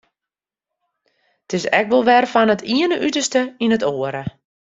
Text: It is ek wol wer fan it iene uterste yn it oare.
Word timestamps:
It 1.45 1.51
is 1.57 1.65
ek 1.79 1.87
wol 1.89 2.07
wer 2.09 2.25
fan 2.33 2.53
it 2.55 2.65
iene 2.75 2.97
uterste 3.07 3.41
yn 3.63 3.75
it 3.77 3.87
oare. 3.91 4.23